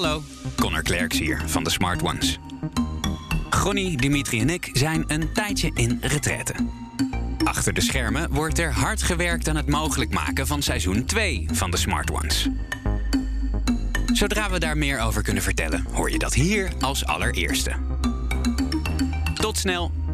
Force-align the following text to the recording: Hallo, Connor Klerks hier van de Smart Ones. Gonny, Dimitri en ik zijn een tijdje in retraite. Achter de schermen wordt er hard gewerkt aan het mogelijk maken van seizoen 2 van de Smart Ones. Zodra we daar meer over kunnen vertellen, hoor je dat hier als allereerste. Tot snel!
Hallo, 0.00 0.22
Connor 0.56 0.82
Klerks 0.82 1.18
hier 1.18 1.42
van 1.46 1.64
de 1.64 1.70
Smart 1.70 2.02
Ones. 2.02 2.38
Gonny, 3.50 3.96
Dimitri 3.96 4.40
en 4.40 4.50
ik 4.50 4.70
zijn 4.72 5.04
een 5.06 5.32
tijdje 5.32 5.70
in 5.74 5.98
retraite. 6.02 6.54
Achter 7.44 7.72
de 7.74 7.80
schermen 7.80 8.30
wordt 8.32 8.58
er 8.58 8.72
hard 8.72 9.02
gewerkt 9.02 9.48
aan 9.48 9.56
het 9.56 9.68
mogelijk 9.68 10.10
maken 10.14 10.46
van 10.46 10.62
seizoen 10.62 11.04
2 11.04 11.46
van 11.52 11.70
de 11.70 11.76
Smart 11.76 12.10
Ones. 12.10 12.48
Zodra 14.12 14.50
we 14.50 14.58
daar 14.58 14.76
meer 14.78 14.98
over 15.00 15.22
kunnen 15.22 15.42
vertellen, 15.42 15.86
hoor 15.92 16.10
je 16.10 16.18
dat 16.18 16.34
hier 16.34 16.70
als 16.80 17.04
allereerste. 17.06 17.72
Tot 19.36 19.56
snel! 19.58 20.05